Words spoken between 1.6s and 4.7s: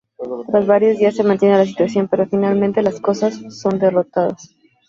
situación pero finalmente los cosacos son derrotados.